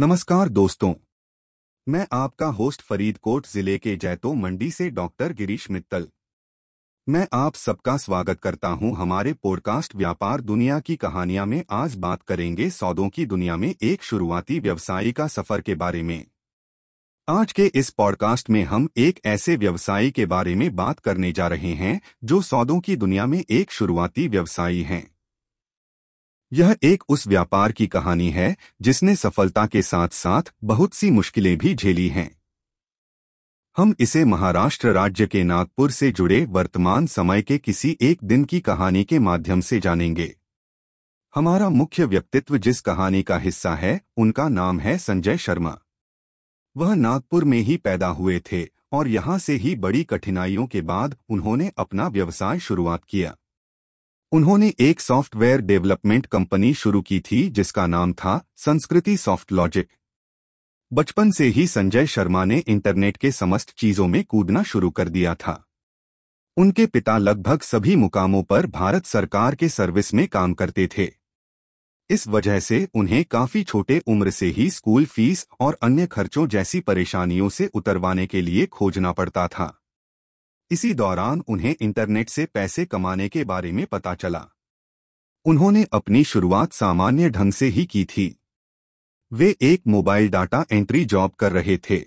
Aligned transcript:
नमस्कार 0.00 0.48
दोस्तों। 0.48 0.94
मैं 1.88 2.06
आपका 2.12 2.46
होस्ट 2.46 2.82
फरीदकोट 2.82 3.46
ज़िले 3.46 3.78
के 3.78 3.96
जैतो 3.96 4.34
मंडी 4.34 4.70
से 4.70 4.90
डॉक्टर 4.90 5.32
गिरीश 5.32 5.70
मित्तल। 5.70 6.08
मैं 7.08 7.26
आप 7.32 7.54
सबका 7.54 7.96
स्वागत 7.96 8.40
करता 8.40 8.68
हूँ 8.68 8.96
हमारे 8.96 9.32
पॉडकास्ट 9.32 9.96
व्यापार 9.96 10.40
दुनिया 10.40 10.80
की 10.80 10.96
कहानियाँ 10.96 11.46
में। 11.46 11.64
आज 11.70 11.94
बात 11.94 12.22
करेंगे 12.22 12.70
सौदों 12.70 13.08
की 13.08 13.26
दुनिया 13.26 13.56
में 13.56 13.74
एक 13.82 14.02
शुरुआती 14.02 14.58
व्यवसायी 14.58 15.12
का 15.12 15.26
सफ़र 15.26 15.60
के 15.60 15.74
बारे 15.74 16.02
में। 16.02 16.26
आज 17.28 17.52
के 17.52 17.66
इस 17.66 17.90
पॉडकास्ट 17.90 18.50
में 18.50 18.64
हम 18.64 18.88
एक 18.96 19.20
ऐसे 19.24 19.56
व्यवसायी 19.56 20.10
के 20.10 20.26
बारे 20.26 20.54
में 20.54 20.76
बात 20.76 20.98
करने 20.98 21.32
जा 21.32 21.48
रहे 21.48 21.74
हैं, 21.74 22.00
जो 22.24 22.42
सौदों 22.42 22.80
की 22.80 22.96
दुनिया 22.96 23.26
में 23.26 23.44
एक 23.50 23.72
शुरुआती 23.72 24.28
व्यवसायी 24.28 24.82
हैं। 24.82 25.13
यह 26.54 26.76
एक 26.82 27.04
उस 27.08 27.26
व्यापार 27.26 27.72
की 27.72 27.86
कहानी 27.86 28.30
है 28.30 28.56
जिसने 28.82 29.16
सफलता 29.16 29.66
के 29.66 29.82
साथ 29.82 30.08
साथ 30.08 30.42
बहुत 30.64 30.94
सी 30.94 31.10
मुश्किलें 31.10 31.58
भी 31.58 31.74
झेली 31.74 32.08
हैं। 32.08 32.40
हम 33.76 33.94
इसे 34.00 34.24
महाराष्ट्र 34.24 34.92
राज्य 34.92 35.26
के 35.26 35.44
नागपुर 35.44 35.90
से 35.90 36.12
जुड़े 36.12 36.44
वर्तमान 36.44 37.06
समय 37.06 37.42
के 37.42 37.58
किसी 37.58 37.96
एक 38.00 38.18
दिन 38.24 38.44
की 38.44 38.60
कहानी 38.60 39.04
के 39.04 39.18
माध्यम 39.18 39.60
से 39.60 39.80
जानेंगे। 39.80 40.36
हमारा 41.34 41.68
मुख्य 41.68 42.04
व्यक्तित्व 42.04 42.58
जिस 42.58 42.80
कहानी 42.80 43.22
का 43.22 43.38
हिस्सा 43.38 43.74
है, 43.74 44.00
उनका 44.16 44.48
नाम 44.48 44.80
है 44.80 44.98
संजय 44.98 45.38
शर्मा। 45.38 45.78
वह 46.76 46.94
नागपुर 46.94 47.44
में 47.44 47.58
ही 47.58 47.76
पैदा 47.76 48.06
हुए 48.06 48.40
थे 48.52 48.66
और 48.92 49.08
यहाँ 49.08 49.38
से 49.38 49.54
ही 49.54 49.74
बड़ी 49.76 50.04
कठिनाइयों 50.04 50.66
के 50.66 50.80
बाद 50.80 51.16
उन्होंने 51.28 51.72
अपना 51.78 52.08
व्यवसाय 52.08 52.58
शुरुआत 52.58 53.04
किया। 53.04 53.36
उन्होंने 54.34 54.74
एक 54.80 55.00
सॉफ्टवेयर 55.00 55.60
डेवलपमेंट 55.60 56.26
कंपनी 56.26 56.74
शुरू 56.74 57.02
की 57.02 57.20
थी 57.20 57.48
जिसका 57.48 57.86
नाम 57.86 58.12
था 58.12 58.46
संस्कृति 58.56 59.16
सॉफ्ट 59.16 59.52
लॉजिक। 59.52 59.88
बचपन 60.92 61.30
से 61.30 61.46
ही 61.46 61.66
संजय 61.66 62.06
शर्मा 62.06 62.44
ने 62.44 62.58
इंटरनेट 62.58 63.16
के 63.16 63.32
समस्त 63.32 63.70
चीज़ों 63.70 64.06
में 64.06 64.24
कूदना 64.24 64.62
शुरू 64.62 64.90
कर 64.90 65.08
दिया 65.08 65.34
था। 65.34 65.64
उनके 66.56 66.86
पिता 66.86 67.18
लगभग 67.18 67.60
सभी 67.60 67.96
मुकामों 67.96 68.42
पर 68.42 68.66
भारत 68.66 69.06
सरकार 69.06 69.54
के 69.54 69.68
सर्विस 69.68 70.14
में 70.14 70.28
काम 70.28 70.54
करते 70.54 70.88
थे। 70.98 71.12
इस 72.10 72.28
वजह 72.28 72.60
से 72.60 72.88
उन्हें 72.94 73.24
काफ़ी 73.24 73.62
छोटे 73.62 74.02
उम्र 74.06 74.30
से 74.30 74.46
ही 74.46 74.70
स्कूल 74.70 75.04
फ़ीस 75.04 75.46
और 75.60 75.78
अन्य 75.82 76.06
खर्चों 76.06 76.46
जैसी 76.46 76.80
परेशानियों 76.80 77.48
से 77.48 77.66
उतरवाने 77.66 78.26
के 78.26 78.42
लिए 78.42 78.66
खोजना 78.66 79.12
पड़ता 79.12 79.48
था। 79.48 79.80
इसी 80.70 80.94
दौरान 80.94 81.42
उन्हें 81.48 81.76
इंटरनेट 81.80 82.28
से 82.28 82.46
पैसे 82.46 82.84
कमाने 82.84 83.28
के 83.28 83.44
बारे 83.44 83.72
में 83.72 83.86
पता 83.86 84.14
चला। 84.14 84.46
उन्होंने 85.44 85.86
अपनी 85.92 86.24
शुरुआत 86.24 86.72
सामान्य 86.72 87.30
ढंग 87.30 87.52
से 87.52 87.66
ही 87.66 87.84
की 87.86 88.04
थी। 88.04 88.40
वे 89.32 89.56
एक 89.62 89.82
मोबाइल 89.86 90.28
डाटा 90.28 90.64
एंट्री 90.72 91.04
जॉब 91.04 91.30
कर 91.30 91.52
रहे 91.52 91.76
थे। 91.76 92.02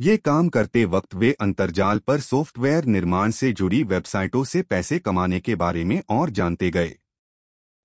ये 0.00 0.16
काम 0.16 0.48
करते 0.48 0.84
वक्त 0.84 1.14
वे 1.14 1.32
अंतर्जाल 1.32 1.98
पर 1.98 2.20
सॉफ्टवेयर 2.20 2.84
निर्माण 2.84 3.30
से 3.30 3.52
जुड़ी 3.52 3.82
वेबसाइटों 3.82 4.44
से 4.44 4.62
पैसे 4.62 4.98
कमाने 4.98 5.40
के 5.40 5.54
बारे 5.54 5.84
में 5.84 6.02
और 6.08 6.30
जानते 6.30 6.70
गए। 6.70 6.96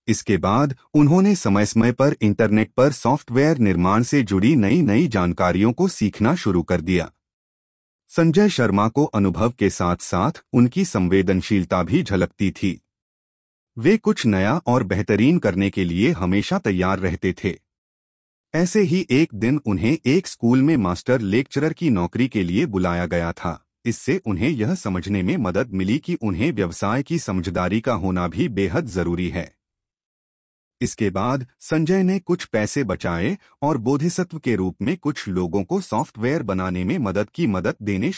इसके 0.08 0.38
बाद 0.38 0.76
उन्होंने 0.94 1.36
समय 1.36 1.66
समय 1.66 1.92
पर 1.92 2.16
इंटरनेट 2.22 2.72
पर 2.74 2.92
सॉफ्टवेयर 2.92 3.58
निर्माण 3.58 4.04
से 4.04 4.24
जुड़ी 4.24 4.56
नई 4.56 4.82
नई 4.82 5.08
जानकारियों 5.08 5.74
को 5.74 5.88
सीखना 5.88 6.36
शुरू 6.36 6.64
कर 6.64 6.82
दिया। 6.82 7.12
संजय 8.18 8.50
शर्मा 8.50 8.88
को 8.88 9.06
अनुभव 9.06 9.52
के 9.52 9.70
साथ 9.70 9.96
साथ 9.96 10.32
उनकी 10.54 10.86
संवेदनशीलता 10.86 11.84
भी 11.84 12.04
झलकती 12.04 12.52
थी। 12.52 12.82
वे 13.78 13.98
कुछ 13.98 14.26
नया 14.26 14.62
और 14.68 14.84
बेहतरीन 14.84 15.40
करने 15.40 15.70
के 15.70 15.84
लिए 15.86 16.12
हमेशा 16.12 16.60
तैयार 16.60 17.00
रहते 17.00 17.36
थे। 17.44 17.60
ऐसे 18.54 18.82
ही 18.82 19.08
एक 19.12 19.34
दिन 19.34 19.62
उन्हें 19.66 19.98
एक 20.06 20.28
स्कूल 20.28 20.62
में 20.62 20.78
मास्टर 20.78 21.22
लेक्चरर 21.22 21.74
की 21.74 21.90
नौकरी 21.90 22.28
के 22.28 22.44
लिए 22.44 22.66
बुलाया 22.66 23.06
गया 23.06 23.32
था। 23.32 23.66
इससे 23.86 24.22
उन्हें 24.26 24.50
यह 24.50 24.76
समझने 24.76 25.24
में 25.24 25.38
मदद 25.38 25.72
मिली 25.74 26.00
कि 26.00 26.16
उन्हें 26.16 26.52
व्यवसाय 26.52 27.04
की 27.04 27.20
समझदारी 27.20 27.82
का 27.82 27.94
होना 27.94 28.28
भी 28.28 28.50
बेहद 28.50 28.86
ज़रूरी 28.86 29.30
है। 29.30 29.56
इसके 30.82 31.10
बाद 31.10 31.48
संजय 31.60 32.04
ने 32.04 32.20
कुछ 32.20 32.46
पैसे 32.46 32.84
बचाए 32.84 33.38
और 33.62 33.78
बोधिसत्व 33.78 34.40
के 34.40 34.56
रूप 34.56 34.76
में 34.82 34.98
कुछ 34.98 35.28
लोगों 35.28 35.64
को 35.64 35.82
सॉफ्टवेयर 35.82 36.44
बनाने 36.44 36.84
में 36.84 36.98
मदद 36.98 37.30
की 37.30 37.48
मदद 37.48 37.76
देने 37.82 38.12